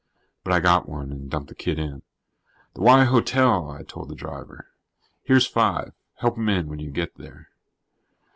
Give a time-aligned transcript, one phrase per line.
[0.43, 2.01] But I got one and dumped the kid in.
[2.73, 4.65] "The Y Hotel," I told the driver.
[5.21, 5.93] "Here's five.
[6.15, 7.49] Help him in when you get there."